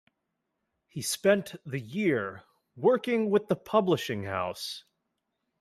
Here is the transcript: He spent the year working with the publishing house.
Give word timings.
He 0.87 1.03
spent 1.03 1.57
the 1.63 1.79
year 1.79 2.41
working 2.75 3.29
with 3.29 3.49
the 3.49 3.55
publishing 3.55 4.23
house. 4.23 4.83